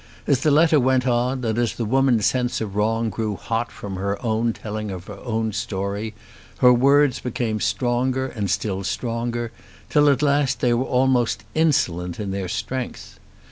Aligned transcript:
As 0.25 0.39
the 0.41 0.49
letter 0.49 0.79
went 0.79 1.05
on, 1.05 1.45
and 1.45 1.59
as 1.59 1.75
the 1.75 1.85
woman's 1.85 2.25
sense 2.25 2.59
of 2.59 2.75
wrong 2.75 3.11
grew 3.11 3.35
hot 3.35 3.71
from 3.71 3.97
her 3.97 4.19
own 4.25 4.51
telling 4.51 4.89
of 4.89 5.05
her 5.05 5.19
own 5.19 5.53
story, 5.53 6.15
her 6.57 6.73
words 6.73 7.19
became 7.19 7.59
stronger 7.59 8.25
and 8.25 8.49
still 8.49 8.83
stronger, 8.83 9.51
till 9.91 10.09
at 10.09 10.23
last 10.23 10.59
they 10.59 10.73
were 10.73 10.85
almost 10.85 11.43
insolent 11.53 12.19
in 12.19 12.31
their 12.31 12.47
strength. 12.49 13.19